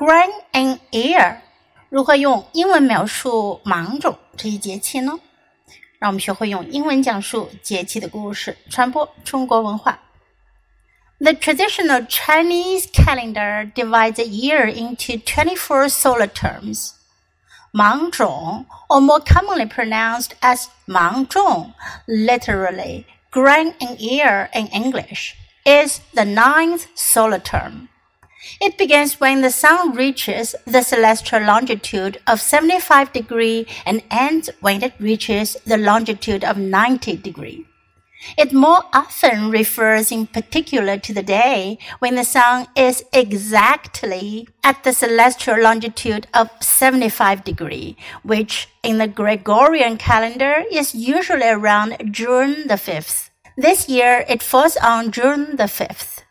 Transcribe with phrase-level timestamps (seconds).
[0.00, 1.38] Grain and Air，
[1.88, 5.18] 如何用英文描述芒种这一节气呢？
[5.98, 9.98] 让我们学会用英文讲述节气的故事，传播中国文化。
[11.18, 16.90] The traditional Chinese calendar divides a year into 24 solar terms.
[17.72, 21.72] Manzhong, or more commonly pronounced as Mangzhong,
[22.06, 25.34] literally grain in ear in English,
[25.64, 27.88] is the ninth solar term.
[28.59, 34.83] It begins when the sun reaches the celestial longitude of 75 degree and ends when
[34.83, 37.65] it reaches the longitude of 90 degree.
[38.37, 44.83] It more often refers in particular to the day when the sun is exactly at
[44.83, 52.67] the celestial longitude of 75 degree, which in the Gregorian calendar is usually around June
[52.67, 53.29] the 5th.
[53.57, 56.21] This year it falls on June the 5th.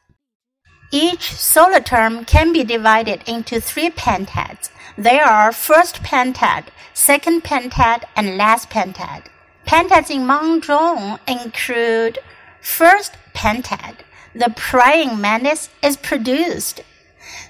[0.92, 4.70] Each solar term can be divided into three pentads.
[4.98, 9.26] There are first pentad, second pentad, and last pentad.
[9.66, 12.18] Pentads in Mangzhong include
[12.60, 13.98] first pentad,
[14.34, 16.82] the praying mantis is produced.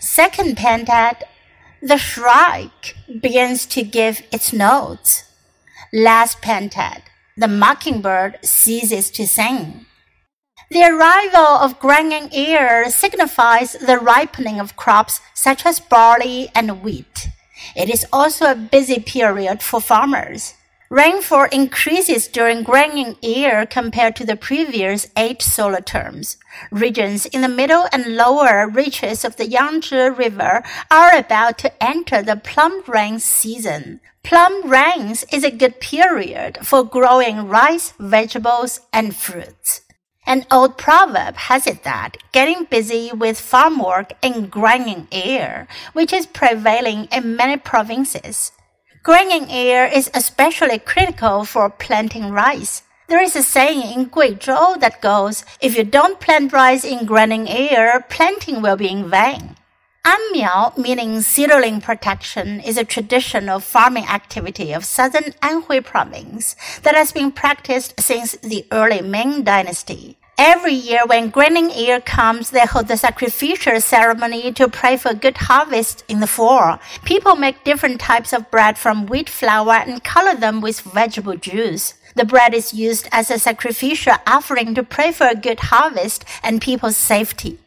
[0.01, 1.23] Second pentad,
[1.81, 5.25] the shrike begins to give its notes.
[5.95, 7.03] Last pentad,
[7.39, 9.87] the mockingbird ceases to sing.
[10.73, 16.81] The arrival of grain and ear signifies the ripening of crops such as barley and
[16.81, 17.27] wheat.
[17.75, 20.55] It is also a busy period for farmers.
[20.89, 26.37] Rainfall increases during grain and ear compared to the previous eight solar terms.
[26.71, 32.23] Regions in the middle and lower reaches of the Yangtze River are about to enter
[32.23, 33.99] the plum rain season.
[34.23, 39.81] Plum rains is a good period for growing rice, vegetables, and fruits.
[40.27, 46.13] An old proverb has it that getting busy with farm work in grain air, which
[46.13, 48.53] is prevailing in many provinces.
[49.03, 52.83] Grain air is especially critical for planting rice.
[53.09, 57.49] There is a saying in Guizhou that goes, if you don't plant rice in grain
[57.49, 59.57] air, planting will be in vain.
[60.05, 67.13] Anmiao, meaning seedling protection, is a traditional farming activity of southern Anhui province that has
[67.13, 70.17] been practiced since the early Ming dynasty.
[70.39, 75.37] Every year when graining year comes, they hold the sacrificial ceremony to pray for good
[75.37, 76.79] harvest in the fall.
[77.05, 81.93] People make different types of bread from wheat flour and color them with vegetable juice.
[82.15, 86.63] The bread is used as a sacrificial offering to pray for a good harvest and
[86.63, 87.59] people's safety.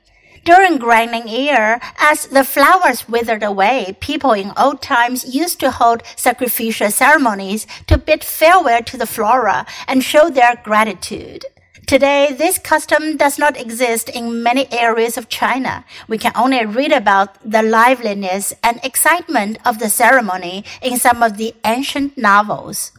[0.45, 6.03] During graining year, as the flowers withered away, people in old times used to hold
[6.17, 11.45] sacrificial ceremonies to bid farewell to the flora and show their gratitude.
[11.87, 15.85] Today, this custom does not exist in many areas of China.
[16.07, 21.37] We can only read about the liveliness and excitement of the ceremony in some of
[21.37, 22.93] the ancient novels.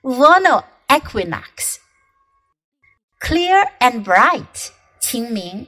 [0.03, 1.79] vernal equinox.
[3.19, 4.71] Clear and bright.
[5.16, 5.66] 清明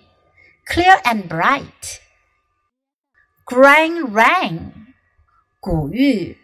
[0.66, 2.00] ，clear and bright。
[3.46, 4.92] Grain rain，
[5.58, 6.36] 谷雨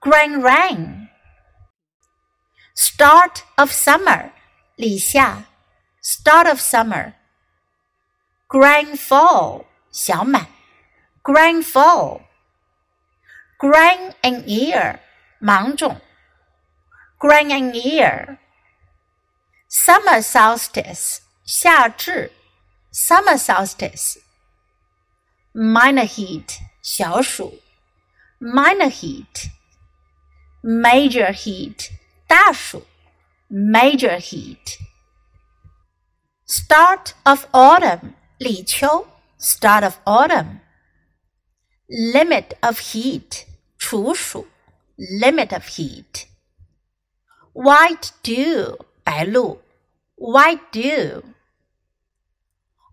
[0.00, 1.06] ，Grain rain。
[2.74, 4.32] Start of summer，
[4.74, 5.44] 立夏
[6.02, 7.12] ，Start of summer。
[8.48, 10.48] Grain full，小满
[11.22, 12.22] ，Grain full。
[13.60, 14.98] Grain and ear，
[15.38, 16.00] 芒种
[17.20, 18.38] ，Grain and ear。
[19.70, 21.23] Summer solstice。
[21.43, 22.31] 夏至，
[22.91, 27.59] Summer solstice。Minor heat 小暑，
[28.39, 31.89] Minor heat。Major heat
[32.27, 32.85] 大暑。
[33.51, 34.77] major heat.
[36.45, 39.07] Start of autumn, 立秋,
[39.39, 40.59] start of autumn.
[41.87, 43.45] Limit of heat,
[43.79, 44.47] 处暑,
[44.97, 46.27] limit of heat.
[47.53, 49.62] White dew, 白露,
[50.15, 51.23] white dew.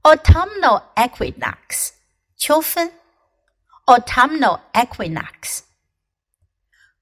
[0.04, 1.92] Autumnal equinox,
[2.36, 2.92] 秋分,
[3.86, 5.62] autumnal equinox.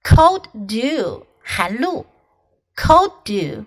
[0.03, 2.07] Cold dew, 寒露
[2.77, 3.67] cold dew,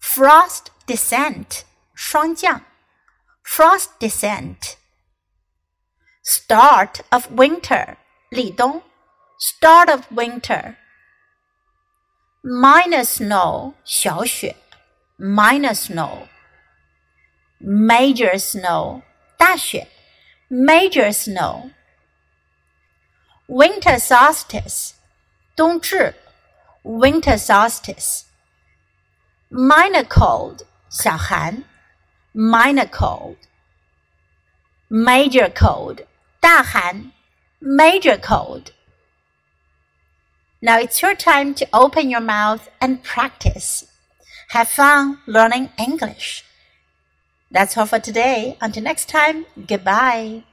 [0.00, 1.64] frost descent,
[1.94, 2.62] 霜降
[3.42, 4.76] frost descent,
[6.28, 7.96] Start of winter,
[8.30, 8.82] 立冬.
[9.38, 10.76] Start of winter.
[12.42, 14.56] Minor snow, 小雪.
[15.20, 16.28] Minor snow.
[17.60, 19.02] Major snow,
[19.38, 19.86] 大雪.
[20.50, 21.70] Major snow.
[23.48, 24.94] Winter solstice,
[25.56, 26.14] 冬至.
[26.82, 28.24] Winter solstice.
[29.50, 31.64] Minor cold, 小寒.
[32.32, 33.36] Minor cold.
[34.88, 36.06] Major cold,
[36.40, 37.12] 大寒
[37.60, 38.72] major cold.
[40.60, 43.86] Now it's your time to open your mouth and practice.
[44.51, 46.43] Have fun learning English.
[47.49, 48.57] That's all for today.
[48.59, 50.43] Until next time, goodbye.